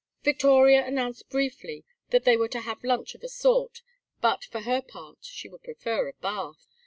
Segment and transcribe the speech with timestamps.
[0.23, 3.83] Victoria announced briefly that they were to have lunch of a sort,
[4.19, 6.65] but for her part she would prefer a bath.